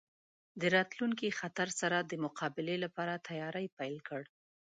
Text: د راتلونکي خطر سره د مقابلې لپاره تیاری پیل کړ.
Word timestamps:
د 0.59 0.61
راتلونکي 0.75 1.27
خطر 1.39 1.69
سره 1.81 1.97
د 2.01 2.11
مقابلې 2.25 2.77
لپاره 2.83 3.23
تیاری 3.27 3.67
پیل 3.77 3.97
کړ. 4.07 4.21